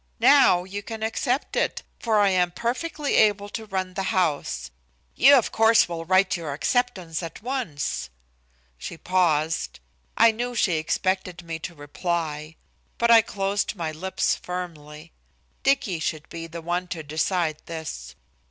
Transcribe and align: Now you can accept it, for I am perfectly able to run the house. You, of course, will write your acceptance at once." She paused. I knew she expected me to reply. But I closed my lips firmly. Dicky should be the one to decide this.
Now 0.19 0.63
you 0.63 0.81
can 0.81 1.03
accept 1.03 1.55
it, 1.55 1.83
for 1.99 2.17
I 2.17 2.29
am 2.29 2.49
perfectly 2.49 3.17
able 3.17 3.49
to 3.49 3.67
run 3.67 3.93
the 3.93 4.01
house. 4.09 4.71
You, 5.15 5.35
of 5.35 5.51
course, 5.51 5.87
will 5.87 6.05
write 6.05 6.35
your 6.35 6.53
acceptance 6.53 7.21
at 7.21 7.43
once." 7.43 8.09
She 8.79 8.97
paused. 8.97 9.79
I 10.17 10.31
knew 10.31 10.55
she 10.55 10.77
expected 10.77 11.43
me 11.43 11.59
to 11.59 11.75
reply. 11.75 12.55
But 12.97 13.11
I 13.11 13.21
closed 13.21 13.75
my 13.75 13.91
lips 13.91 14.33
firmly. 14.33 15.11
Dicky 15.61 15.99
should 15.99 16.27
be 16.29 16.47
the 16.47 16.63
one 16.63 16.87
to 16.87 17.03
decide 17.03 17.57
this. 17.67 18.15